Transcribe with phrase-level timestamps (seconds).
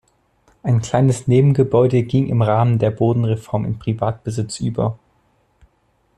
[0.63, 4.97] Ein kleines Nebengebäude ging im Rahmen der Bodenreform in Privatbesitz über.